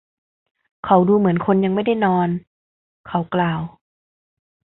[0.85, 2.29] เขาดูเหมือนคนยังไม่ได้นอน
[3.07, 3.61] เขากล่าว